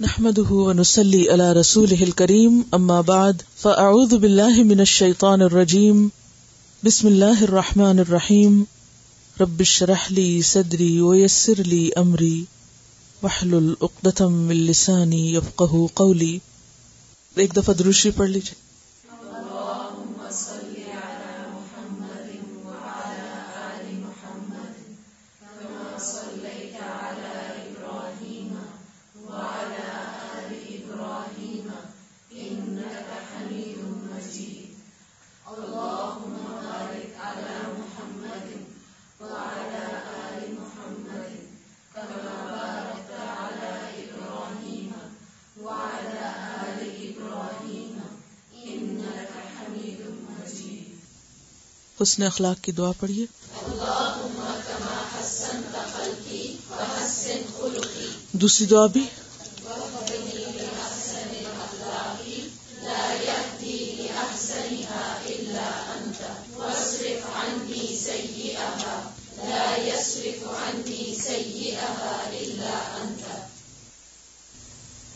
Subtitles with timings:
[0.00, 6.06] نحمده ونسلي على رسوله الكريم، أما بعد، فأعوذ بالله من الشيطان الرجيم.
[6.84, 8.62] بسم الله الرحمن الرحيم.
[9.40, 12.40] رب اشرح لي صدري ويسر لي أمري.
[13.22, 16.38] واحلل عقدة من لساني يفقه قولي.
[17.34, 18.71] ایک دفعہ دروشی پڑھ لیجیے
[52.02, 53.26] حسن اخلاق کی دعا پڑھیے
[58.32, 59.04] دوسری دعا بھی۔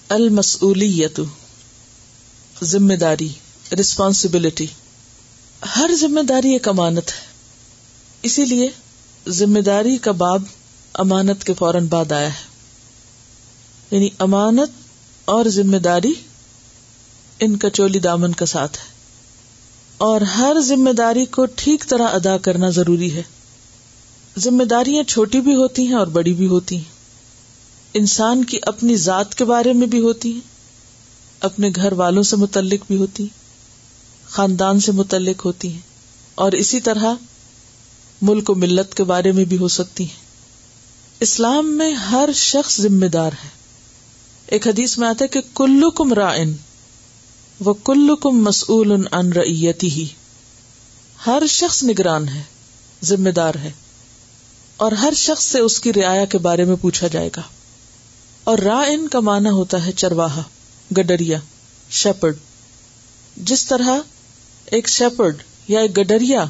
[0.09, 1.21] المسئولیت
[2.65, 3.29] ذمہ داری
[3.77, 4.67] ریسپانسبلٹی
[5.87, 7.27] ہر ذمہ داری ایک امانت ہے۔
[8.23, 8.71] اسی لیے
[9.29, 10.43] ذمہ داری کا باب
[10.95, 12.45] امانت کے فوراً بعد آیا ہے۔
[13.91, 14.71] یعنی امانت
[15.25, 16.13] اور ذمہ داری
[17.41, 18.85] ان کا چولی دامن کا ساتھ ہے۔
[19.99, 23.23] اور ہر ذمہ داری کو ٹھیک طرح ادا کرنا ضروری ہے۔
[24.39, 26.95] ذمہ داریاں چھوٹی بھی ہوتی ہیں اور بڑی بھی ہوتی ہیں۔
[27.95, 30.41] انسان کی اپنی ذات کے بارے میں بھی ہوتی ہیں،
[31.41, 33.46] اپنے گھر والوں سے متعلق بھی ہوتی ہیں۔
[34.29, 35.81] خاندان سے متعلق ہوتی ہیں
[36.35, 37.15] اور اسی طرح
[38.23, 40.27] ملک و ملت کے بارے میں بھی ہو سکتی ہیں۔
[41.21, 43.49] اسلام میں ہر شخص ذمہ دار ہے۔
[44.47, 46.53] ایک حدیث میں آتا ہے کہ کلو کم رائن
[47.65, 50.07] و کلو کم مسول ان ریتی ہی
[51.27, 52.43] ہر شخص نگران ہے،
[53.05, 53.73] ذمہ دار ہے۔
[54.77, 57.43] اور ہر شخص سے اس کی رعایا کے بارے میں پوچھا جائے گا۔
[58.45, 60.43] اور رائن کا معنی ہوتا ہے چرواہا
[60.97, 61.39] گڈریا
[61.91, 62.35] شپڈ
[63.37, 63.99] جس طرح
[64.67, 66.45] ایک شیپرڈ یا ایک گڈریا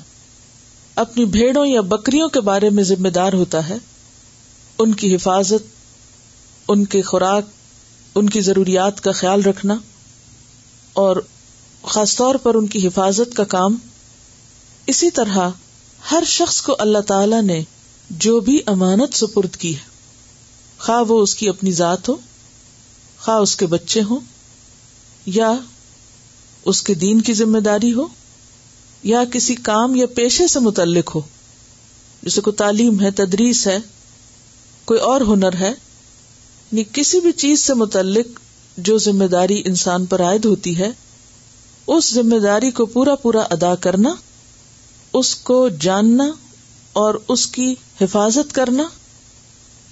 [0.94, 3.76] اپنی بھیڑوں یا بکریوں کے بارے میں ذمہ دار ہوتا ہے،
[4.78, 5.66] ان کی حفاظت،
[6.68, 7.44] ان کی خوراک،
[8.14, 9.74] ان کی ضروریات کا خیال رکھنا
[10.92, 11.16] اور
[11.82, 13.76] خاص طور پر ان کی حفاظت کا کام۔
[14.86, 15.38] اسی طرح
[16.10, 17.62] ہر شخص کو اللہ تعالی نے
[18.10, 19.84] جو بھی امانت سپرد کی ہے،
[20.78, 22.16] خواہ وہ اس کی اپنی ذات ہو،
[23.20, 24.20] خواہ اس کے بچے ہوں
[25.26, 25.54] یا
[26.66, 28.06] اس کے دین کی ذمہ داری ہو
[29.02, 31.20] یا کسی کام یا پیشے سے متعلق ہو؟
[32.22, 33.78] جیسے کوئی تعلیم ہے، تدریس ہے،
[34.84, 38.40] کوئی اور ہنر ہے یعنی کسی بھی چیز سے متعلق
[38.76, 40.90] جو ذمہ داری انسان پر عائد ہوتی ہے،
[41.86, 44.14] اس ذمہ داری کو پورا پورا ادا کرنا،
[45.12, 46.30] اس کو جاننا
[46.92, 48.82] اور اس کی حفاظت کرنا،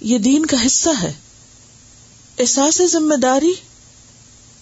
[0.01, 1.13] یہ دین کا حصہ ہے۔
[2.39, 3.53] احساس ذمہ داری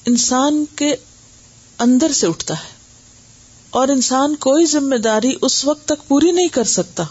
[0.05, 0.95] انسان کے
[1.79, 2.69] اندر سے اٹھتا ہے
[3.69, 7.03] اور انسان کوئی ذمہ داری اس وقت تک پوری نہیں کر سکتا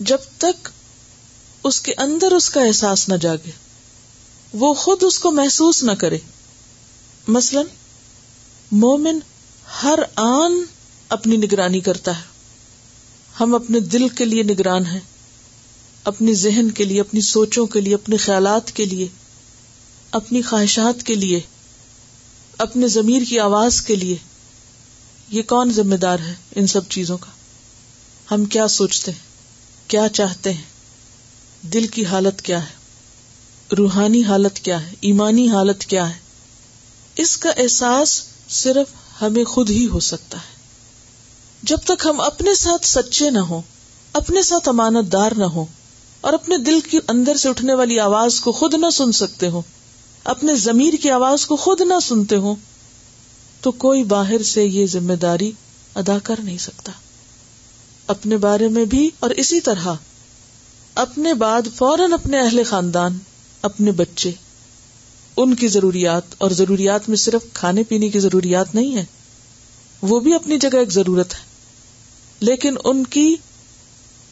[0.00, 0.68] جب تک
[1.64, 3.50] اس کے اندر اس کا احساس نہ جاگے۔
[4.52, 6.18] وہ خود اس کو محسوس نہ کرے۔
[7.28, 7.62] مثلا،
[8.72, 9.18] مومن
[9.82, 10.52] ہر آن
[11.08, 12.22] اپنی نگرانی کرتا ہے۔
[13.40, 15.00] ہم اپنے دل کے لیے نگران ہیں،
[16.04, 19.08] اپنی ذہن کے لیے، اپنی سوچوں کے لیے، اپنے خیالات کے لیے،
[20.12, 21.40] اپنی خواہشات کے لیے۔
[22.58, 24.16] اپنے ضمیر کی آواز کے لیے
[25.28, 27.30] یہ کون ذمہ دار ہے ان سب چیزوں کا؟
[28.34, 29.18] ہم کیا سوچتے ہیں؟
[29.88, 30.62] کیا چاہتے ہیں؟
[31.62, 32.74] دل کی حالت کیا ہے؟
[33.74, 36.14] روحانی حالت کیا ہے؟ ایمانی حالت کیا ہے؟
[37.16, 40.56] اس کا احساس صرف ہمیں خود ہی ہو سکتا ہے۔
[41.62, 43.62] جب تک ہم اپنے ساتھ سچے نہ ہوں،
[44.12, 45.64] اپنے ساتھ امانت دار نہ ہوں
[46.20, 49.62] اور اپنے دل کی اندر سے اٹھنے والی آواز کو خود نہ سن سکتے ہوں
[50.24, 52.54] اپنے ضمیر کی آواز کو خود نہ سنتے ہوں
[53.60, 55.52] تو کوئی باہر سے یہ ذمہ داری
[55.94, 56.92] ادا کر نہیں سکتا۔
[58.06, 59.88] اپنے بارے میں بھی اور اسی طرح
[60.94, 63.18] اپنے بعد فوراً اپنے اہل خاندان،
[63.62, 64.30] اپنے بچے،
[65.36, 69.04] ان کی ضروریات اور ضروریات میں صرف کھانے پینے کی ضروریات نہیں ہے
[70.02, 71.48] وہ بھی اپنی جگہ ایک ضرورت ہے۔
[72.40, 73.36] لیکن ان کی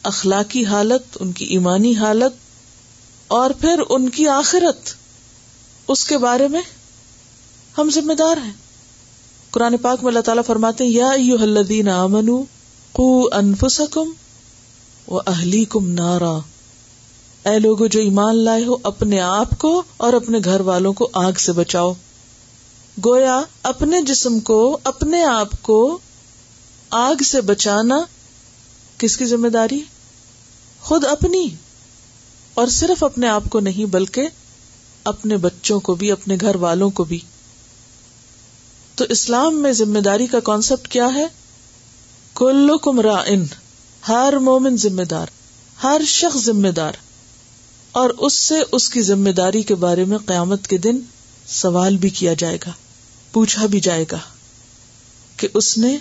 [0.03, 2.33] اخلاقی حالت، ان کی ایمانی حالت
[3.27, 4.89] اور پھر ان کی آخرت۔
[5.87, 6.61] اس کے بارے میں
[7.77, 8.53] ہم ذمہ دار ہیں۔
[9.51, 12.43] قرآن پاک میں اللہ تعالیٰ فرماتے یا الذین آمنو
[12.91, 14.11] قو انفسکم
[15.07, 16.37] و اہلی کم نارا۔
[17.49, 21.33] اے لوگ جو ایمان لائے ہو، اپنے آپ کو اور اپنے گھر والوں کو آگ
[21.33, 21.93] سے بچاؤ۔
[23.05, 25.97] گویا، اپنے جسم کو، اپنے آپ کو
[26.89, 27.99] آگ سے بچانا
[28.97, 29.81] کس کی ذمہ داری
[30.81, 31.47] خود اپنی،
[32.53, 34.27] اور صرف اپنے آپ کو نہیں، بلکہ
[35.07, 37.19] اپنے بچوں کو بھی، اپنے گھر والوں کو بھی۔
[38.95, 41.27] تو اسلام میں ذمہ داری کا کانسیپٹ کیا ہے؟
[42.35, 43.45] کلو کمرا ان
[44.07, 45.27] ہر مومن ذمہ دار،
[45.83, 46.93] ہر شخص ذمہ دار۔
[47.91, 50.99] اور اس سے اس کی ذمہ داری کے بارے میں قیامت کے دن
[51.47, 52.71] سوال بھی کیا جائے گا،
[53.31, 54.19] پوچھا بھی جائے گا
[55.37, 55.97] کہ اس نے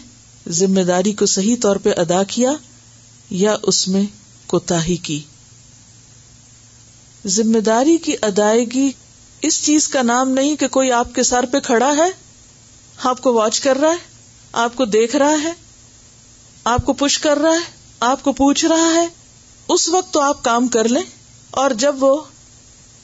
[0.49, 2.51] ذمہ داری کو صحیح طور پہ ادا کیا
[3.31, 4.03] یا اس میں
[4.47, 5.21] کوتا ہی کی۔
[7.27, 8.91] ذمہ داری کی ادائیگی
[9.43, 12.11] اس چیز کا نام نہیں کہ کوئی آپ کے سر پہ کھڑا ہے،
[13.05, 13.97] آپ کو واچ کر رہا ہے،
[14.53, 15.53] آپ کو دیکھ رہا ہے،
[16.65, 17.71] آپ کو پش کر رہا ہے،
[18.01, 19.07] آپ کو پوچھ رہا ہے۔
[19.69, 21.03] اس وقت تو آپ کام کر لیں
[21.51, 22.23] اور جب وہ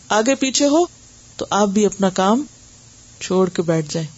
[0.08, 0.78] آگے پیچھے ہو
[1.36, 2.42] تو آپ بھی اپنا کام
[3.20, 4.08] چھوڑ کے بیٹھ جائیں۔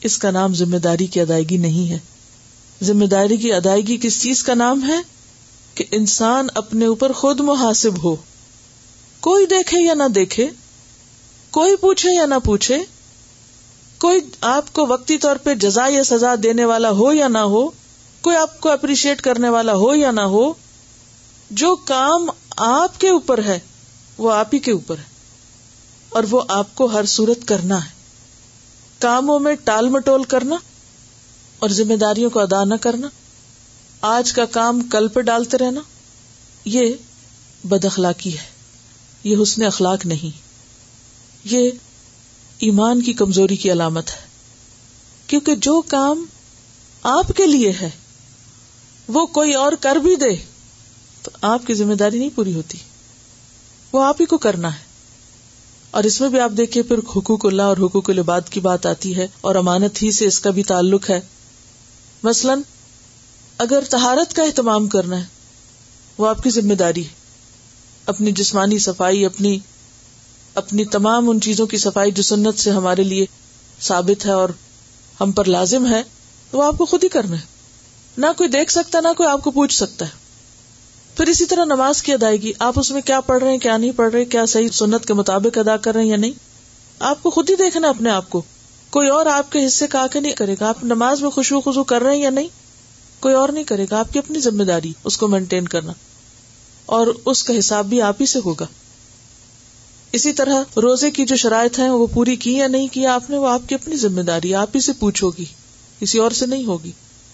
[0.00, 1.98] اس کا نام ذمہ داری کی ادائیگی نہیں ہے۔
[2.82, 4.96] ذمہ داری کی ادائیگی کس چیز کا نام ہے؟
[5.74, 8.16] کہ انسان اپنے اوپر خود محاسب ہو۔
[9.24, 10.50] کوئی دیکھے یا نہ دیکھے،
[11.50, 12.78] کوئی پوچھے یا نہ پوچھے،
[13.98, 17.68] کوئی آپ کو وقتی طور پہ جزا یا سزا دینے والا ہو یا نہ ہو،
[18.20, 20.52] کوئی آپ کو اپریشیٹ کرنے والا ہو یا نہ ہو،
[21.50, 23.58] جو کام آپ کے اوپر ہے،
[24.18, 25.02] وہ آپ ہی کے اوپر ہے۔
[26.08, 27.90] اور وہ آپ کو ہر صورت کرنا ہے۔
[28.98, 30.56] کاموں میں ٹال مٹول کرنا
[31.58, 33.08] اور ذمہ داریوں کو ادا نہ کرنا۔
[34.00, 35.80] آج کا کام کل پہ ڈالتے رہنا،
[36.64, 36.92] یہ
[37.64, 38.53] بد اخلاقی ہے۔
[39.24, 40.38] یہ حسن اخلاق نہیں۔
[41.44, 41.70] یہ
[42.58, 44.26] ایمان کی کمزوری کی علامت ہے۔
[45.26, 46.24] کیونکہ جو کام
[47.02, 47.90] آپ کے لیے ہے،
[49.08, 50.36] وہ کوئی اور کر بھی دے،
[51.22, 52.78] تو آپ کی ذمہ داری نہیں پوری ہوتی۔
[53.92, 54.84] وہ آپ ہی کو کرنا ہے۔
[55.90, 59.16] اور اس میں بھی آپ دیکھیے، پھر حقوق اللہ اور حقوق العباد کی بات آتی
[59.16, 61.20] ہے اور امانت ہی سے اس کا بھی تعلق ہے۔
[62.22, 62.60] مثلاً،
[63.58, 65.24] اگر تہارت کا اہتمام کرنا ہے،
[66.18, 67.23] وہ آپ کی ذمہ داری ہے۔
[68.06, 69.58] اپنی جسمانی صفائی، اپنی
[70.54, 73.26] اپنی تمام ان چیزوں کی صفائی جو سنت سے ہمارے لیے
[73.80, 74.48] ثابت ہے اور
[75.20, 76.02] ہم پر لازم ہے
[76.52, 77.42] وہ آپ کو خود ہی کرنا ہے۔
[78.18, 80.10] نہ کوئی دیکھ سکتا، نہ کوئی آپ کو پوچھ سکتا ہے۔
[81.16, 83.92] پھر اسی طرح نماز کی ادائیگی، آپ اس میں کیا پڑھ رہے ہیں، کیا نہیں
[83.96, 86.32] پڑھ رہے، کیا صحیح سنت کے مطابق ادا کر رہے ہیں یا نہیں؟
[86.98, 88.42] آپ کو خود ہی دیکھنا اپنے آپ کو۔
[88.90, 91.84] کوئی اور آپ کے حصے کا کے نہیں کرے گا۔ آپ نماز میں خوشبو خوشبو
[91.84, 92.48] کر رہے ہیں یا نہیں؟
[93.20, 95.92] کوئی اور نہیں کرے گا۔ آپ کی اپنی ذمہ داری، اس کو مینٹین کرنا۔
[96.86, 98.66] اور اس کا حساب بھی آپ ہی سے ہوگا۔
[100.12, 103.36] اسی طرح روزے کی جو شرائط ہیں، وہ پوری کی یا نہیں کی آپ نے،
[103.36, 105.44] وہ آپ کی اپنی ذمہ داری، آپ ہی سے پوچھو گی۔
[106.00, 106.92] کسی اور سے نہیں ہوگی۔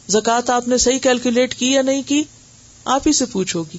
[0.09, 2.25] زکات آپ نے صحیح کیلکولیٹ کی یا نہیں کی،
[2.85, 3.79] آپ ہی سے پوچھو گی۔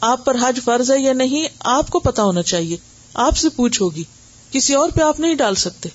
[0.00, 2.76] آپ پر حج فرض ہے یا نہیں، آپ کو پتا ہونا چاہیے۔
[3.14, 4.04] آپ سے پوچھو گی۔
[4.50, 5.88] کسی اور پہ آپ نہیں ڈال سکتے۔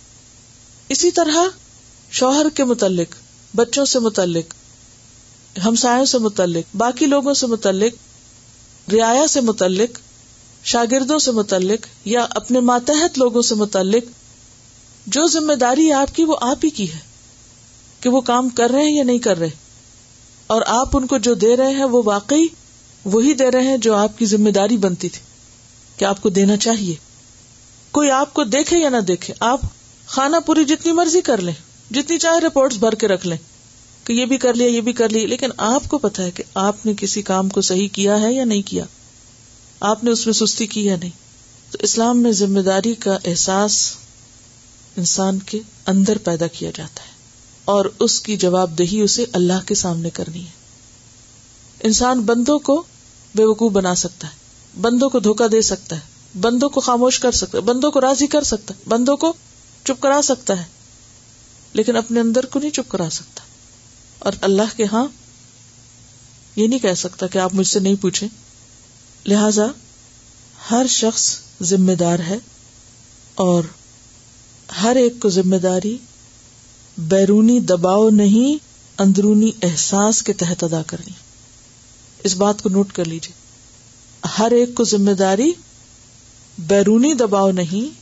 [0.90, 1.36] اسی طرح
[2.12, 3.16] شوہر کے متعلق،
[3.56, 4.54] بچوں سے متعلق،
[5.66, 7.94] ہمسایوں سے متعلق، باقی لوگوں سے متعلق
[8.92, 10.00] رعایا سے متعلق،
[10.64, 14.04] شاگردوں سے متعلق یا اپنے ماتحت لوگوں سے متعلق،
[15.08, 17.00] جو ذمہ داری آپ کی وہ آپ ہی کی ہے
[18.00, 19.50] کہ وہ کام کر رہے ہیں یا نہیں کر رہے۔
[20.48, 22.46] اور آپ ان کو جو دے رہے ہیں وہ واقعی
[23.06, 25.22] وہی دے رہے ہیں جو آپ کی ذمہ داری بنتی تھی
[25.98, 26.96] کہ آپ کو دینا چاہیے۔
[27.92, 29.62] کوئی آپ کو دیکھے یا نہ دیکھے، آپ
[30.08, 31.54] کھانا پوری جتنی مرضی کر لیں،
[31.94, 33.38] جتنی چاہے رپورٹس بھر کے رکھ لیں۔
[34.04, 36.44] کہ یہ بھی کر لیا، یہ بھی کر لیا۔ لیکن آپ کو پتا ہے کہ
[36.54, 38.86] آپ نے کسی کام کو صحیح کیا ہے یا نہیں کیا؟
[39.80, 41.12] آپ نے اس میں سستی کی یا نہیں؟
[41.72, 43.96] تو اسلام میں ذمہ داری کا احساس
[44.98, 47.12] انسان کے اندر پیدا کیا جاتا ہے
[47.66, 50.62] اور اس کی جواب دہی اسے اللہ کے سامنے کرنی ہے۔
[51.84, 52.84] انسان بندوں کو
[53.36, 54.34] بے وقوف بنا سکتا ہے،
[54.82, 56.02] بندوں کو دھوکا دے سکتا ہے،
[56.40, 59.34] بندوں کو خاموش کر سکتا ہے، بندوں کو راضی کر سکتا ہے، بندوں کو
[59.84, 60.64] چپ کرا سکتا ہے،
[61.74, 63.44] لیکن اپنے اندر کو نہیں چپ کرا سکتا۔
[64.22, 65.08] اور اللہ کے ہاں
[66.56, 68.28] یہ نہیں کہہ سکتا کہ آپ مجھ سے نہیں پوچھیں۔
[69.26, 69.66] لہذا
[70.72, 72.38] ہر شخص ذمہ دار ہے
[73.36, 73.64] اور
[74.82, 75.98] ہر ایک کو ذمہ داری
[76.98, 78.64] بیرونی دباؤ نہیں،
[78.98, 81.12] اندرونی احساس کے تحت ادا کرنی۔
[82.24, 83.34] اس بات کو نوٹ کر لیجیے
[84.40, 85.52] ہر ایک کو ذمہ داری
[86.58, 88.00] بیرونی دباؤ نہیں،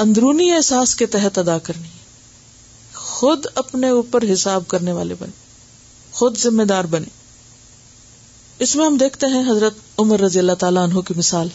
[0.00, 1.99] اندرونی احساس کے تحت ادا کرنی۔
[3.20, 5.32] خود اپنے اوپر حساب کرنے والے بنے،
[6.12, 7.06] خود ذمہ دار بنے۔
[8.58, 11.48] اس میں ہم دیکھتے ہیں حضرت عمر رضی اللہ تعالیٰ عنہ کی مثال۔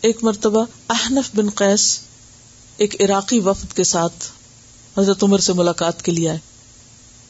[0.00, 1.98] ایک مرتبہ احنف بن قیس
[2.76, 4.24] ایک عراقی وفد کے ساتھ
[4.98, 6.38] حضرت عمر سے ملاقات کے لیے آئے۔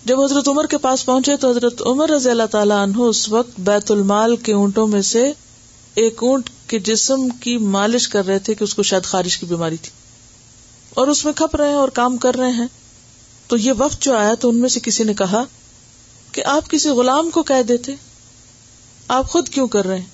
[0.04, 3.60] جب حضرت عمر کے پاس پہنچے تو حضرت عمر رضی اللہ تعالیٰ عنہ اس وقت
[3.60, 5.32] بیت المال کے اونٹوں میں سے
[5.94, 9.46] ایک اونٹ کے جسم کی مالش کر رہے تھے کہ اس کو شاید خارش کی
[9.46, 9.90] بیماری تھی۔
[10.90, 12.66] اور اس میں کھپ رہے ہیں اور کام کر رہے ہیں۔
[13.52, 15.44] تو یہ وقت جو آیا تو ان میں سے کسی نے کہا
[16.32, 17.94] کہ آپ کسی غلام کو کہہ دیتے،
[19.08, 20.06] آپ خود کیوں کر رہے ہیں؟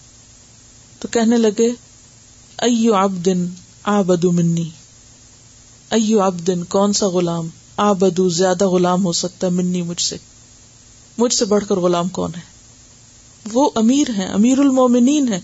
[0.99, 1.71] تو کہنے لگے،
[2.59, 3.47] ایو عبدن
[3.83, 4.71] آبدو منی۔
[5.91, 10.17] ایو عبدن، کون سا غلام؟ آبدو زیادہ غلام ہو سکتا ہے، منی مجھ سے۔
[11.19, 12.43] مجھ سے بڑھ کر غلام کون ہے؟
[13.53, 15.41] وہ امیر ہیں، امیر المومنین ہے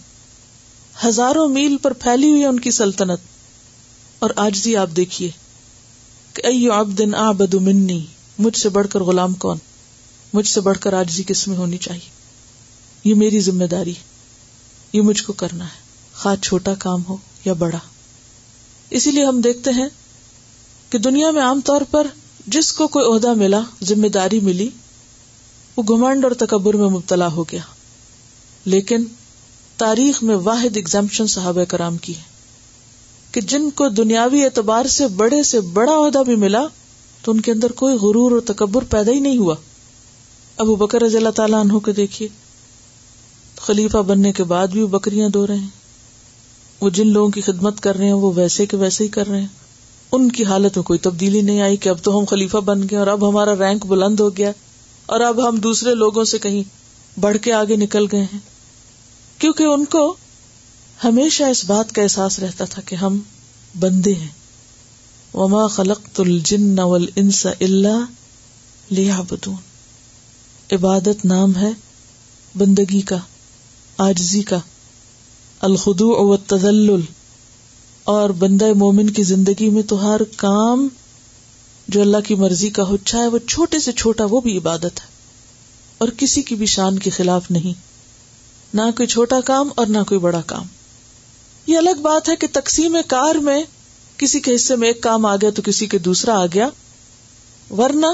[1.05, 3.21] ہزاروں میل پر پھیلی ہوئی ہے ان کی سلطنت۔
[4.19, 5.44] اور آج بھی آپ دیکھیے۔
[6.35, 8.07] کہ ایو عبدن آبدو منی؟
[8.39, 9.57] مجھ سے بڑھ کر غلام کون؟
[10.33, 12.11] مجھ سے بڑھ کر آج کس میں ہونی چاہیے؟
[13.05, 13.95] یہ میری ذمہ داری
[14.93, 17.79] یہ مجھ کو کرنا ہے۔ خواہ چھوٹا کام ہو یا بڑا۔
[18.91, 19.89] اسی لیے ہم دیکھتے ہیں
[20.91, 22.07] کہ دنیا میں عام طور پر
[22.47, 24.69] جس کو کوئی عہدہ ملا، ذمہ داری ملی،
[25.77, 27.61] وہ گمنڈ اور تکبر میں مبتلا ہو گیا۔
[28.65, 29.05] لیکن
[29.77, 32.34] تاریخ میں واحد ایگزامپشن صحابہ کرام کی ہے۔
[33.35, 36.67] کہ جن کو دنیاوی اعتبار سے بڑے سے بڑا عہدہ بھی ملا
[37.23, 39.55] تو ان کے اندر کوئی غرور اور تکبر پیدا ہی نہیں ہوا۔
[40.57, 42.29] ابو بکر رضی اللہ تعالیٰ عنہ کو دیکھیے۔
[43.57, 45.69] خلیفہ بننے کے بعد بھی وہ بکریاں دو رہے ہیں۔
[46.81, 49.41] وہ جن لوگوں کی خدمت کر رہے ہیں وہ ویسے کے ویسے ہی کر رہے
[49.41, 49.49] ہیں۔
[50.13, 52.99] ان کی حالت میں کوئی تبدیلی نہیں آئی کہ اب تو ہم خلیفہ بن گئے
[52.99, 54.53] اور اب ہمارا رینک بلند ہو گیا
[55.07, 56.63] اور اب ہم دوسرے لوگوں سے کہیں
[57.21, 58.39] بڑھ کے آگے نکل گئے ہیں۔
[59.39, 60.15] کیونکہ ان کو
[61.05, 63.21] ہمیشہ اس بات کا احساس رہتا تھا کہ ہم
[63.79, 64.29] بندے ہیں۔
[65.35, 68.05] وما خلق الجن والانس الا
[68.91, 69.55] لیعبدون
[70.73, 71.71] عبادت نام ہے
[72.55, 73.17] بندگی کا
[73.99, 74.59] آجزی کا۔
[75.61, 76.91] الخدو و تزل
[78.05, 80.89] اور بندہ مومن کی زندگی میں تو ہر کام
[81.89, 85.07] جو اللہ کی مرضی کا ہو چاہے وہ چھوٹے سے چھوٹا وہ بھی عبادت ہے۔
[85.99, 87.81] اور کسی کی بھی شان کے خلاف نہیں۔
[88.75, 90.67] نہ کوئی چھوٹا کام اور نہ کوئی بڑا کام۔
[91.67, 93.63] یہ الگ بات ہے کہ تقسیم کار میں
[94.17, 96.69] کسی کے حصے میں ایک کام آ گیا تو کسی کے دوسرا آ گیا،
[97.71, 98.07] ورنہ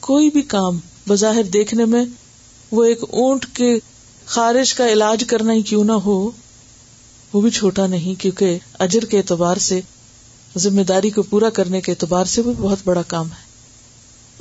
[0.00, 0.78] کوئی بھی کام
[1.08, 2.04] بظاہر دیکھنے میں
[2.70, 3.78] وہ ایک اونٹ کے
[4.26, 6.30] خارش کا علاج کرنا ہی کیوں نہ ہو،
[7.32, 9.80] وہ بھی چھوٹا نہیں، کیونکہ اجر کے اعتبار سے،
[10.58, 13.48] ذمہ داری کو پورا کرنے کے اعتبار سے وہ بہت بڑا کام ہے۔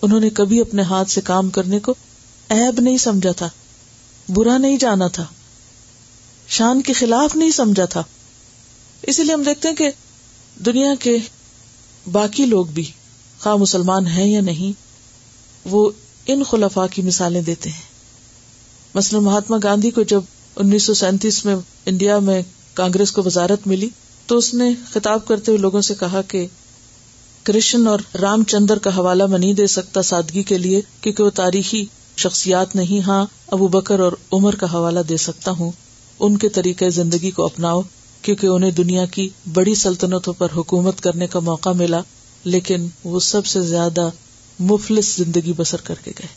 [0.02, 1.94] انہوں نے کبھی اپنے ہاتھ سے کام کرنے کو
[2.50, 3.50] ایب نہیں سمجھا تھا،
[4.30, 5.26] برا نہیں جانا تھا۔
[6.50, 8.04] شان کے خلاف نہیں سمجھا تھا۔
[9.02, 9.90] اسی لیے ہم دیکھتے ہیں کہ
[10.66, 11.18] دنیا کے
[12.12, 12.84] باقی لوگ بھی
[13.40, 14.78] خواہ مسلمان ہیں یا نہیں،
[15.70, 15.92] وہ
[16.28, 17.90] ان خلفاء کی مثالیں دیتے ہیں۔
[18.96, 20.22] مثلا مہاتما گاندھی کو جب
[20.56, 22.42] انیس سو سینتیس میں انڈیا میں
[22.74, 23.90] کانگریس کو وزارت ملی،
[24.26, 26.48] تو اس نے خطاب کرتے ہوئے لوگوں سے کہا کہ
[27.44, 31.30] کرشن اور رام چندر کا حوالہ میں نہیں دے سکتا سادگی کے لیے، کیونکہ وہ
[31.30, 31.86] تاریخی
[32.18, 35.72] شخصیات نہیں ہاں ابو بکر اور عمر کا حوالہ دے سکتا ہوں۔
[36.20, 37.82] ان کے طریقے زندگی کو اپناؤ،
[38.22, 42.02] کیونکہ انہیں دنیا کی بڑی سلطنتوں پر حکومت کرنے کا موقع ملا،
[42.44, 44.10] لیکن وہ سب سے زیادہ
[44.60, 46.28] مفلس زندگی بسر کر کے گئے۔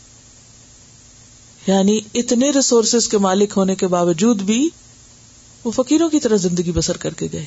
[1.67, 4.69] یعنی اتنے ریسورسز کے مالک ہونے کے باوجود بھی
[5.63, 7.45] وہ فقیروں کی طرح زندگی بسر کر کے گئے۔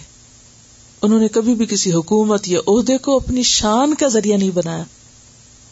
[1.02, 4.85] انہوں نے کبھی بھی کسی حکومت یا عہدے کو اپنی شان کا ذریعہ نہیں بنایا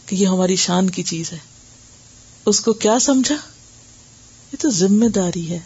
[0.05, 1.37] کہ یہ ہماری شان کی چیز ہے۔
[2.45, 3.35] اس کو کیا سمجھا؟
[4.53, 5.59] یہ تو ذمہ داری ہے۔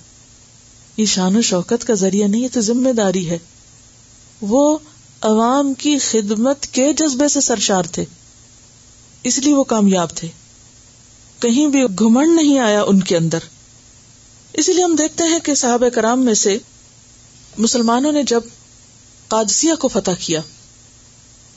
[1.00, 3.38] یہ شان و شوکت کا ذریعہ نہیں، یہ تو ذمہ داری ہے۔
[4.41, 4.77] وہ
[5.22, 8.06] عوام کی خدمت کے جذبے سے سرشار تھے،
[9.24, 10.27] اس لیے وہ کامیاب تھے۔
[11.39, 13.39] کہیں بھی گھمنڈ نہیں آیا ان کے اندر۔
[14.53, 16.58] اسی لیے ہم دیکھتے ہیں کہ صحابہ کرام میں سے
[17.58, 18.41] مسلمانوں نے جب
[19.27, 20.41] قادسیہ کو فتح کیا،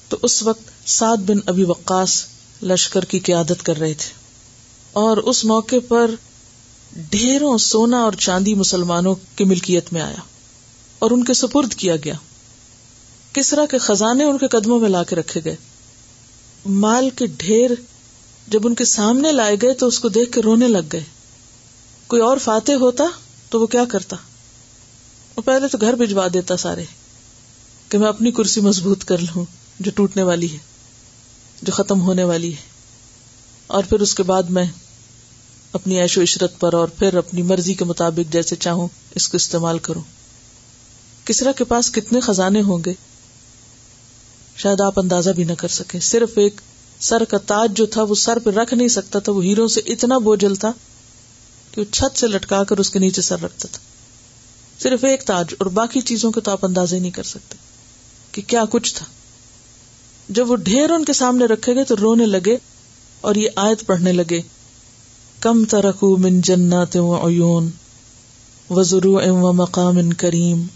[0.08, 2.24] تو اس وقت سعد بن ابی وقاص
[2.62, 4.10] لشکر کی قیادت کر رہے تھے۔
[4.92, 6.10] اور اس موقع پر
[6.96, 10.20] ڈھیروں سونا اور چاندی مسلمانوں کی ملکیت میں آیا
[10.98, 12.14] اور ان کے سپرد کیا گیا۔
[13.32, 15.56] کس طرح کے خزانے ان کے قدموں میں لا کے رکھے گئے۔
[16.66, 17.70] مال کے ڈھیر
[18.48, 21.04] جب ان کے سامنے لائے گئے تو اس کو دیکھ کے رونے لگ گئے۔
[22.06, 23.04] کوئی اور فاتح ہوتا
[23.48, 24.16] تو وہ کیا کرتا؟
[25.36, 26.84] وہ پہلے تو گھر بھجوا دیتا سارے
[27.88, 29.44] کہ میں اپنی کرسی مضبوط کر لوں
[29.80, 30.58] جو ٹوٹنے والی ہے،
[31.62, 32.62] جو ختم ہونے والی ہے۔
[33.66, 34.64] اور پھر اس کے بعد میں
[35.72, 39.36] اپنی عیش و عشرت پر اور پھر اپنی مرضی کے مطابق جیسے چاہوں، اس کو
[39.36, 40.02] استعمال کروں۔
[41.24, 42.92] کسرا کے پاس کتنے خزانے ہوں گے؟
[44.56, 46.60] شاید آپ اندازہ بھی نہ کر سکے صرف ایک
[47.00, 49.80] سر کا تاج جو تھا، وہ سر پہ رکھ نہیں سکتا تھا، وہ ہیرو سے
[49.86, 50.72] اتنا بوجھل تھا
[51.70, 53.78] کہ وہ چھت سے لٹکا کر اس کے نیچے سر رکھتا تھا۔
[54.82, 57.56] صرف ایک تاج اور باقی چیزوں کے تو آپ اندازہ ہی نہیں کر سکتے
[58.32, 59.06] کہ کیا کچھ تھا۔
[60.28, 62.56] جب وہ ڈھیر ان کے سامنے رکھے گئے تو رونے لگے
[63.20, 64.42] اور یہ آیت پڑھنے لگے۔
[65.42, 67.68] کم ترکو من جنات و عیون
[68.70, 70.66] وزرو ام و مقام ان کریم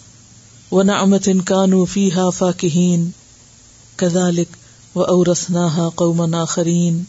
[0.73, 3.11] و نعمت ان کانو فی ہا فاکہین
[3.97, 4.57] کذالک
[4.95, 7.03] و اورثناها قوما آخرین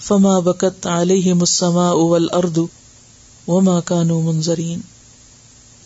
[0.00, 2.58] فما بکت علیہم السماء والارض
[3.48, 4.80] وما کانو منظرین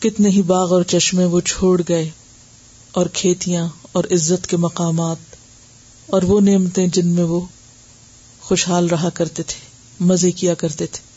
[0.02, 2.09] کتنے ہی باغ اور چشمے وہ چھوڑ گئے
[2.95, 5.37] اور کھیتیاں اور عزت کے مقامات
[6.07, 7.40] اور وہ نعمتیں جن میں وہ
[8.40, 11.14] خوشحال رہا کرتے تھے۔ مزے کیا کرتے تھے۔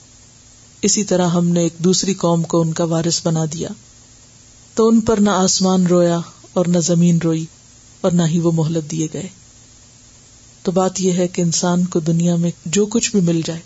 [0.81, 3.69] اسی طرح ہم نے ایک دوسری قوم کو ان کا وارث بنا دیا۔
[4.73, 6.19] تو ان پر نہ آسمان رویا
[6.53, 7.45] اور نہ زمین روئی
[8.01, 9.27] اور نہ ہی وہ مہلت دیے گئے۔
[10.63, 13.59] تو بات یہ ہے کہ انسان کو دنیا میں جو کچھ بھی مل جائے،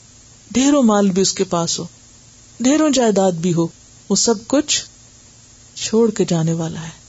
[0.51, 1.87] ڈھیروں مال بھی اس کے پاس ہو،
[2.59, 3.67] ڈھیروں جائیداد بھی ہو،
[4.09, 4.85] وہ سب کچھ
[5.75, 7.01] چھوڑ کے جانے والا ہے۔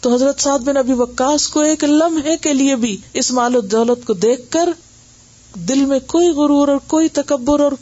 [0.00, 3.60] تو حضرت سعد بن ابھی وکاس کو ایک لمحے کے لیے بھی اس مال و
[3.60, 4.68] دولت کو دیکھ کر
[5.54, 7.72] دل میں کوئی غرور اور کوئی تکبر اور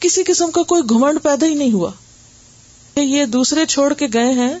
[0.00, 1.90] کسی قسم کا کوئی گھمنڈ پیدا ہی نہیں ہوا۔
[2.94, 4.54] کہ یہ دوسرے چھوڑ کے گئے ہیں،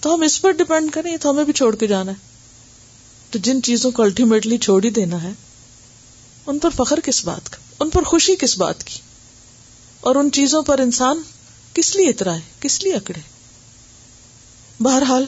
[0.00, 2.16] تو ہم اس پر ڈپینڈ کریں تو ہمیں بھی چھوڑ کے جانا ہے۔
[3.30, 5.30] تو جن چیزوں کو الٹیمیٹلی چھوڑ ہی دینا ہے،
[6.46, 8.98] ان پر فخر کس بات کا؟ ان پر خوشی کس بات کی؟
[10.00, 11.22] اور ان چیزوں پر انسان
[11.74, 13.20] کس لیے اترائے کس لیے اکڑے؟
[14.80, 15.24] بہرحال،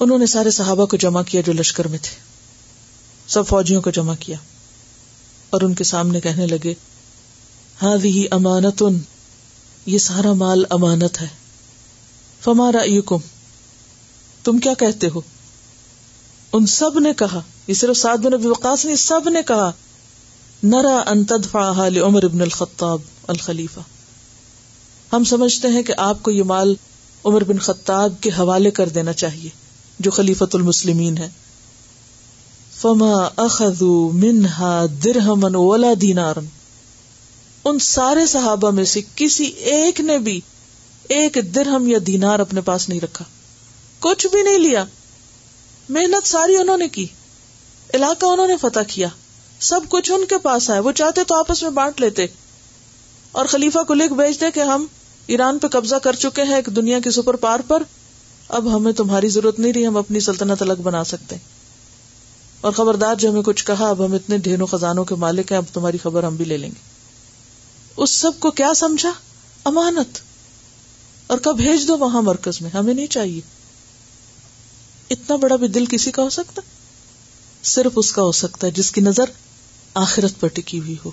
[0.00, 2.16] انہوں نے سارے صحابہ کو جمع کیا جو لشکر میں تھے۔
[3.28, 4.36] سب فوجیوں کو جمع کیا۔
[5.52, 6.74] اور ان کے سامنے کہنے لگے
[7.82, 7.96] ہاں
[8.30, 8.82] امانت
[9.86, 11.28] یہ سارا مال امانت ہے۔
[12.44, 13.16] فمارا یوکم
[14.44, 15.20] تم کیا کہتے ہو؟
[16.52, 19.72] ان سب نے کہا، یہ صرف سعد بن ابی وقاص نے سب نے کہا،
[20.62, 23.80] نرا ان تدفعها لعمر ابن الخطاب الخلیفہ
[25.12, 26.74] ہم سمجھتے ہیں کہ آپ کو یہ مال
[27.24, 29.50] عمر بن خطاب کے حوالے کر دینا چاہیے،
[29.98, 31.28] جو خلیفت المسلمین ہے
[32.82, 36.46] فما اخذوا منها درہمن ولا دینارن
[37.64, 40.40] ان سارے صحابہ میں سے کسی ایک نے بھی
[41.08, 43.24] ایک درہم یا دینار اپنے پاس نہیں رکھا۔
[43.98, 44.84] کچھ بھی نہیں لیا۔
[45.88, 47.06] محنت ساری انہوں نے کی۔
[47.94, 49.08] علاقہ انہوں نے فتح کیا۔
[49.60, 52.26] سب کچھ ان کے پاس آئے وہ چاہتے تو آپس میں بانٹ لیتے۔
[53.32, 54.86] اور خلیفہ کو لکھ بھیج دے کہ ہم
[55.26, 57.82] ایران پہ قبضہ کر چکے ہیں، ایک دنیا کی سپر پار پر۔
[58.48, 61.36] اب ہمیں تمہاری ضرورت نہیں رہی، ہم اپنی سلطنت الگ بنا سکتے۔
[62.62, 65.64] اور خبردار جو ہمیں کچھ کہا، اب ہم اتنے ڈھیروں خزانوں کے مالک ہیں، اب
[65.72, 66.80] تمہاری خبر ہم بھی لے لیں گے۔
[67.96, 69.12] اس سب کو کیا سمجھا؟
[69.64, 70.18] امانت۔
[71.26, 73.40] اور کب بھیج دو وہاں مرکز میں؟ ہمیں نہیں چاہیے۔
[75.10, 76.62] اتنا بڑا بھی دل کسی کا ہو سکتا؟
[77.62, 79.24] صرف اس کا ہو سکتا ہے جس کی نظر
[79.94, 81.10] آخرت پر ٹکی ہوئی ہو۔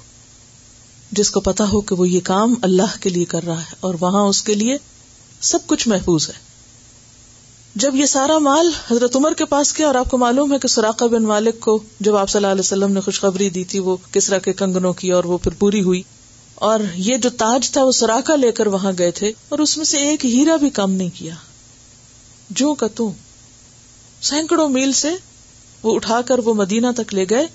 [1.12, 3.96] جس کو پتا ہو کہ وہ یہ کام اللہ کے لیے کر رہا ہے اور
[4.00, 4.78] وہاں اس کے لیے
[5.42, 6.49] سب کچھ محفوظ ہے۔
[7.80, 10.68] جب یہ سارا مال حضرت عمر کے پاس کیا اور آپ کو معلوم ہے کہ
[10.68, 13.98] سراقہ بن مالک کو جب آپ صلی اللہ علیہ وسلم نے خوشخبری دی تھی، وہ
[14.12, 16.02] کس طرح کے کنگنوں کی اور وہ پھر پوری ہوئی۔
[16.56, 19.86] اور یہ جو تاج تھا، وہ سراقہ لے کر وہاں گئے تھے اور اس میں
[19.86, 21.34] سے ایک ہیرا بھی کم نہیں کیا۔
[22.50, 23.12] جو کا تو۔
[24.22, 25.10] سینکڑوں میل سے
[25.84, 27.48] وہ اٹھا کر وہ مدینہ تک لے گئے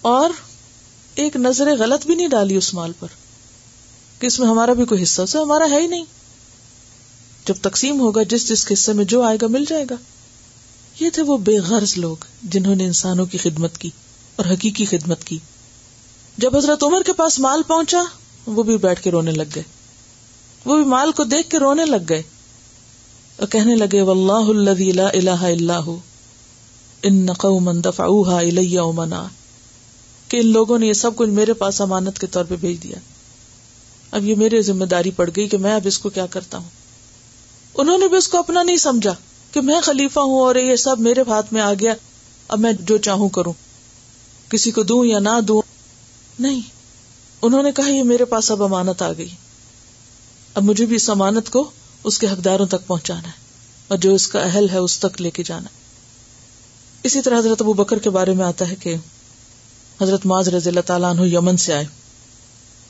[0.00, 0.30] اور
[1.14, 3.08] ایک نظر غلط بھی نہیں ڈالی اس مال پر،
[4.18, 6.04] کہ اس میں ہمارا بھی کوئی حصہ سے ہمارا ہے ہی نہیں۔
[7.46, 9.94] جب تقسیم ہوگا، جس جس حصے میں جو آئے گا مل جائے گا۔
[11.00, 13.90] یہ تھے وہ بے غرض لوگ جنہوں نے انسانوں کی خدمت کی
[14.36, 15.38] اور حقیقی خدمت کی۔
[16.38, 18.02] جب حضرت عمر کے پاس مال پہنچا،
[18.46, 19.62] وہ بھی بیٹھ کے رونے لگ گئے۔
[20.64, 22.22] وہ بھی مال کو دیکھ کے رونے لگ گئے۔
[23.36, 25.98] اور کہنے لگے، واللہ الذی لا الہ الا ہو،
[27.02, 29.28] ان قوما دفعوها الی امنا۔
[30.28, 32.96] کہ ان لوگوں نے یہ سب کچھ میرے پاس امانت کے طور پہ بھیج دیا۔
[34.10, 36.83] اب یہ میرے ذمہ داری پڑ گئی کہ میں اب اس کو کیا کرتا ہوں۔
[37.74, 39.14] انہوں نے بھی اس کو اپنا نہیں سمجھا
[39.52, 41.94] کہ میں خلیفہ ہوں اور یہ سب میرے ہاتھ میں آ گیا،
[42.48, 43.52] اب میں جو چاہوں کروں۔
[44.48, 45.62] کسی کو دوں یا نہ دوں؟
[46.38, 46.60] نہیں۔
[47.42, 49.28] انہوں نے کہا، یہ میرے پاس اب امانت آ گئی۔
[50.54, 51.70] اب مجھے بھی اس امانت کو
[52.04, 53.32] اس کے حقداروں تک پہنچانا ہے
[53.88, 55.84] اور جو اس کا اہل ہے اس تک لے کے جانا ہے۔
[57.02, 58.94] اسی طرح حضرت ابو بکر کے بارے میں آتا ہے کہ
[60.00, 61.84] حضرت معاذ رضی اللہ تعالیٰ عنہ یمن سے آئے۔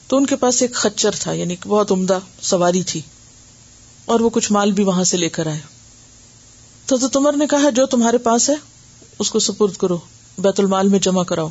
[0.08, 3.00] تو ان کے پاس ایک خچر تھا یعنی بہت عمدہ سواری تھی۔
[4.04, 5.60] اور وہ کچھ مال بھی وہاں سے لے کر آئے۔
[6.86, 8.54] تو تمر نے کہا، جو تمہارے پاس ہے،
[9.18, 9.98] اس کو سپرد کرو،
[10.38, 11.48] بیت المال میں جمع کراؤ۔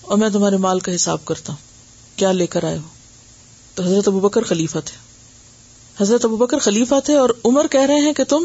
[0.00, 1.68] اور میں تمہارے مال کا حساب کرتا ہوں،
[2.18, 2.82] کیا لے کر آئے ہو؟
[3.74, 4.98] تو حضرت ابو بکر خلیفہ تھے۔
[6.02, 8.44] حضرت ابو بکر خلیفہ تھے اور عمر کہہ رہے ہیں کہ تم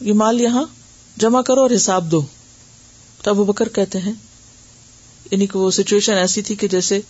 [0.00, 0.64] یہ مال یہاں
[1.16, 2.20] جمع کرو اور حساب دو۔
[3.22, 4.12] تو ابو بکر کہتے ہیں
[5.30, 7.00] یعنی کہ وہ سچویشن ایسی تھی کہ جیسے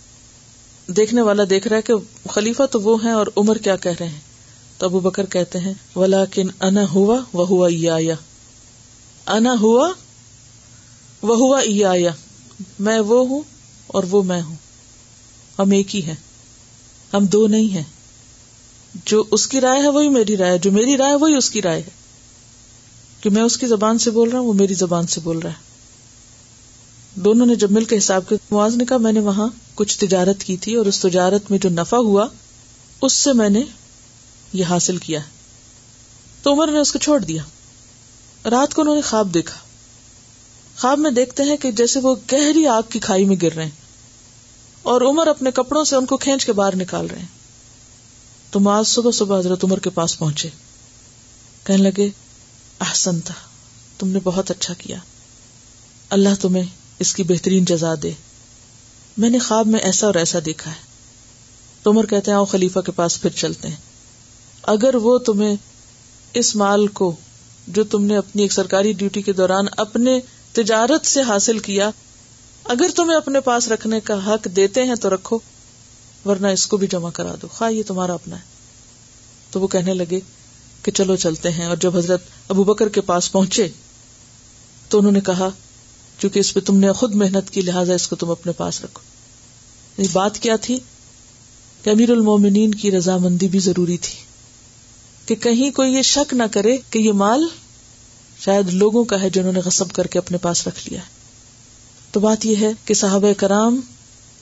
[0.87, 1.93] دیکھنے والا دیکھ رہا ہے کہ
[2.29, 4.30] خلیفہ تو وہ ہیں اور عمر کیا کہہ رہے ہیں۔
[4.81, 7.97] تو ابو بکر کہتے ہیں ولا کن انا ہوا وہ ہوا ایا
[9.27, 9.91] انا ہوا
[11.21, 12.11] وہ ہوا ایا
[12.79, 13.41] میں وہ ہوں
[13.87, 14.55] اور وہ میں ہوں۔
[15.59, 16.15] ہم ایک ہی ہیں۔
[17.13, 17.83] ہم دو نہیں ہیں۔
[19.05, 21.81] جو اس کی رائے ہے وہی میری رائے جو میری رائے وہی اس کی رائے
[21.81, 21.89] ہے۔
[23.21, 25.49] کہ میں اس کی زبان سے بول رہا ہوں، وہ میری زبان سے بول رہا
[25.49, 25.61] ہے۔
[27.15, 30.43] دونوں نے جب مل کے حساب کے مواز نے کہا، میں نے وہاں کچھ تجارت
[30.43, 32.27] کی تھی اور اس تجارت میں جو نفع ہوا،
[33.01, 33.61] اس سے میں نے
[34.53, 35.29] یہ حاصل کیا ہے۔
[36.43, 37.43] تو عمر نے اس کو چھوڑ دیا۔
[38.49, 39.57] رات کو انہوں نے خواب دیکھا۔
[40.77, 43.71] خواب میں دیکھتے ہیں کہ جیسے وہ گہری آگ کی کھائی میں گر رہے ہیں۔
[44.81, 47.25] اور عمر اپنے کپڑوں سے ان کو کھینچ کے باہر نکال رہے ہیں۔
[48.51, 50.49] تو معاذ صبح صبح حضرت عمر کے پاس پہنچے۔
[51.63, 52.09] کہنے لگے
[52.79, 53.33] احسن تھا
[53.97, 54.97] تم نے بہت اچھا کیا۔
[56.09, 56.65] اللہ تمہیں
[56.99, 58.11] اس کی بہترین جزا دے۔
[59.17, 60.81] میں نے خواب میں ایسا اور ایسا دیکھا ہے۔
[61.83, 63.90] تو عمر کہتے ہیں، آؤ خلیفہ کے پاس پھر چلتے ہیں۔
[64.63, 65.55] اگر وہ تمہیں
[66.33, 67.15] اس مال کو
[67.67, 70.19] جو تم نے اپنی ایک سرکاری ڈیوٹی کے دوران اپنے
[70.51, 71.89] تجارت سے حاصل کیا،
[72.63, 75.39] اگر تمہیں اپنے پاس رکھنے کا حق دیتے ہیں تو رکھو،
[76.25, 78.41] ورنہ اس کو بھی جمع کرا دو۔ خواہ یہ تمہارا اپنا ہے۔
[79.51, 80.19] تو وہ کہنے لگے
[80.83, 83.67] کہ چلو چلتے ہیں، اور جب حضرت ابو بکر کے پاس پہنچے
[84.89, 85.49] تو انہوں نے کہا،
[86.19, 89.01] چونکہ اس پہ تم نے خود محنت کی، لہٰذا اس کو تم اپنے پاس رکھو۔
[90.01, 90.79] یہ بات کیا تھی؟
[91.83, 94.30] کہ امیر المومنین کی رضامندی بھی ضروری تھی۔
[95.31, 97.43] کہ کہیں کوئی یہ شک نہ کرے کہ یہ مال
[98.39, 101.01] شاید لوگوں کا ہے جنہوں نے غصب کر کے اپنے پاس رکھ لیا
[102.11, 103.81] تو بات یہ ہے کہ صحابہ کرام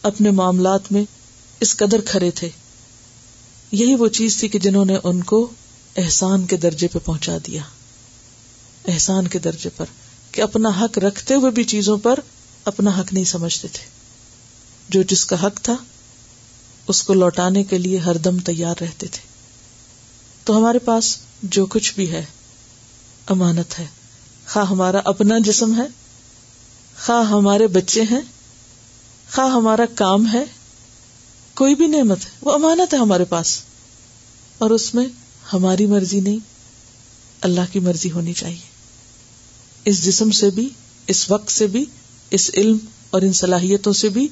[0.02, 1.04] اپنے معاملات میں
[1.60, 2.50] اس قدر کھڑے تھے۔
[3.72, 5.50] یہی وہ چیز تھی کہ جنہوں نے ان کو
[5.98, 7.62] احسان کے درجے پہ پہنچا دیا۔
[8.88, 9.86] احسان کے درجے پر
[10.32, 12.20] کہ اپنا حق رکھتے ہوئے بھی چیزوں پر
[12.66, 13.86] اپنا حق نہیں سمجھتے تھے۔
[14.90, 15.76] جو جس کا حق تھا،
[16.88, 19.39] اس کو لوٹانے کے لیے ہر دم تیار رہتے تھے۔
[20.44, 22.26] تو ہمارے پاس جو کچھ بھی ہے،
[23.28, 23.86] امانت ہے۔
[24.48, 25.88] خواہ ہمارا اپنا جسم ہے،
[27.06, 28.22] خواہ ہمارے بچے ہیں،
[29.34, 30.46] خواہ ہمارا کام ہے،
[31.54, 33.62] کوئی بھی نعمت ہے، وہ امانت ہے ہمارے پاس۔
[34.58, 35.06] اور اس میں
[35.54, 36.40] ہماری مرضی نہیں،
[37.42, 38.70] اللہ کی مرضی ہونی چاہیے۔
[39.86, 40.70] اس جسم سے بھی،
[41.08, 41.86] اس وقت سے بھی،
[42.32, 42.78] اس علم
[43.10, 44.28] اور ان صلاحیتوں سے بھی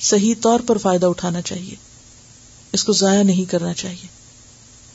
[0.00, 1.74] صحیح طور پر فائدہ اٹھانا چاہیے۔
[2.72, 4.17] اس کو ضائع نہیں کرنا چاہیے۔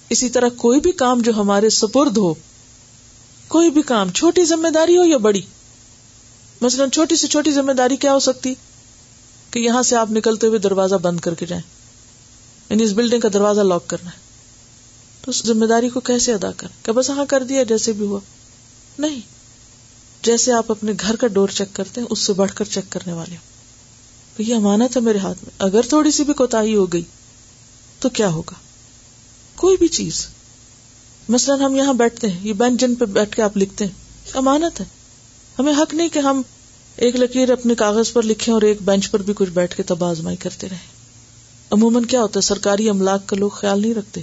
[0.10, 2.34] اسی طرح کوئی بھی کام جو ہمارے سپرد ہو،
[3.48, 5.42] کوئی بھی کام، چھوٹی ذمہ داری ہو یا بڑی،
[6.62, 8.54] مثلاً چھوٹی سے چھوٹی ذمہ داری کیا ہو سکتی؟
[9.52, 11.64] کہ یہاں سے آپ نکلتے ہوئے دروازہ بند کر کے جائیں۔
[12.70, 14.24] یعنی اس بلڈنگ کا دروازہ لاک کرنا ہے۔
[15.22, 18.06] تو اس ذمہ داری کو کیسے ادا کر کہ بس ہاں کر دیا جیسے بھی
[18.06, 18.20] ہوا۔
[19.00, 19.22] نہیں۔
[20.24, 23.14] جیسے آپ اپنے گھر کا ڈور چیک کرتے ہیں، اس سے بڑھ کر چیک کرنے
[23.14, 23.36] والے
[24.38, 27.04] تو یہ امانت ہے میرے ہاتھ میں۔ اگر تھوڑی سی بھی کوتا ہو گئی،
[28.00, 28.54] تو کیا ہوگا؟
[29.64, 30.28] کوئی بھی چیز۔
[31.30, 33.92] مثلاً ہم یہاں بیٹھتے ہیں، یہ بینچ جن پہ بیٹھ کے آپ لکھتے ہیں۔
[34.34, 34.86] امانت ہے۔
[35.60, 36.42] ہمیں حق نہیں کہ ہم
[36.96, 40.04] ایک لکیر اپنے کاغذ پر لکھے اور ایک بینچ پر بھی کچھ بیٹھ کے تب
[40.04, 40.78] آزمائی کرتے رہے
[41.72, 44.22] عموماً کیا ہوتا ہے، سرکاری املاک کا لوگ خیال نہیں رکھتے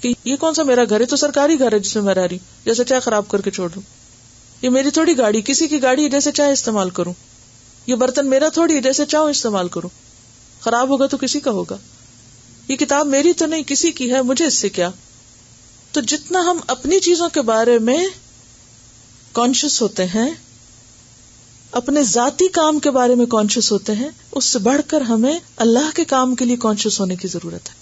[0.00, 2.26] کہ یہ کون سا میرا گھر ہے؟ تو سرکاری گھر ہے جس میں میں رہ
[2.26, 3.82] رہی ہوں۔ جیسے چاہے خراب کر کے چھوڑ دوں۔
[4.62, 7.12] یہ میری تھوڑی گاڑی، کسی کی گاڑی ہے جیسے چاہے استعمال کروں۔
[7.86, 9.88] یہ برتن میرا تھوڑی ہے جیسے چاہوں استعمال کروں۔
[10.60, 11.76] خراب ہوگا تو کسی کا ہوگا۔
[12.68, 14.90] یہ کتاب میری تو نہیں، کسی کی ہے، مجھے اس سے کیا؟
[15.92, 18.06] تو جتنا ہم اپنی چیزوں کے بارے میں
[19.32, 20.30] کانشیس ہوتے ہیں،
[21.72, 25.90] اپنے ذاتی کام کے بارے میں کانشیس ہوتے ہیں، اس سے بڑھ کر ہمیں اللہ
[25.94, 27.74] کے کام کے لیے کانشیس ہونے کی ضرورت ہے۔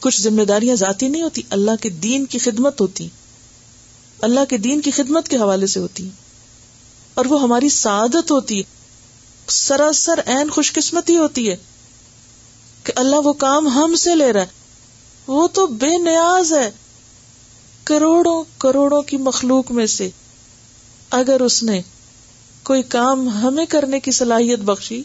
[0.00, 3.08] کچھ ذمہ داریاں ذاتی نہیں ہوتی، اللہ کے دین کی خدمت ہوتی۔
[4.22, 6.08] اللہ کے دین کی خدمت کے حوالے سے ہوتی۔
[7.14, 8.62] اور وہ ہماری سعادت ہوتی۔
[9.48, 11.56] سراسر این خوش قسمتی ہوتی ہے۔
[12.82, 14.46] کہ اللہ وہ کام ہم سے لے رہا ہے۔
[15.26, 16.70] وہ تو بے نیاز ہے۔
[17.84, 20.10] کروڑوں کروڑوں کی مخلوق میں سے۔
[21.10, 21.82] اگر اس نے
[22.62, 25.02] کوئی کام ہمیں کرنے کی صلاحیت بخشی،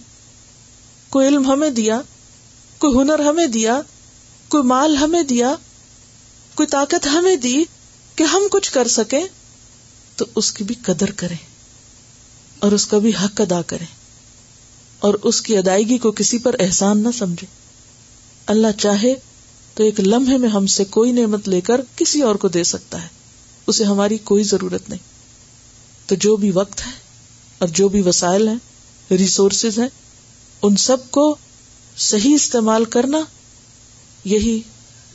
[1.10, 2.02] کوئی علم ہمیں دیا،
[2.78, 3.82] کوئی ہنر ہمیں دیا،
[4.48, 5.56] کوئی مال ہمیں دیا،
[6.56, 7.64] کوئی طاقت ہمیں دی
[8.16, 9.24] کہ ہم کچھ کر سکیں،
[10.16, 11.38] تو اس کی بھی قدر کریں۔
[12.60, 13.86] اور اس کا بھی حق ادا کریں۔
[15.00, 17.67] اور اس کی ادائیگی کو کسی پر احسان نہ سمجھے۔
[18.48, 19.16] اللہ چاہے
[19.74, 23.04] تو ایک لمحے میں ہم سے کوئی نعمت لے کر کسی اور کو دے سکتا
[23.04, 23.08] ہے۔
[23.68, 25.00] اسے ہماری کوئی ضرورت نہیں۔
[26.06, 26.92] تو جو بھی وقت ہے
[27.58, 28.56] اور جو بھی وسائل ہیں
[29.12, 29.88] ریسورسز ہیں،
[30.62, 31.36] ان سب کو
[31.98, 33.18] صحیح استعمال کرنا
[34.26, 34.62] یہی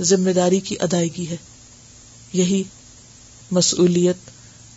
[0.00, 1.36] ذمہ داری کی ادائیگی ہے۔
[2.32, 2.62] یہی
[3.50, 4.16] مسئولیت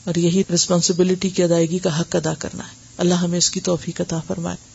[0.03, 4.01] اور یہی ریسپانسبلٹی کی ادائیگی کا حق ادا کرنا ہے۔ اللہ ہمیں اس کی توفیق
[4.01, 4.74] عطا فرمائے۔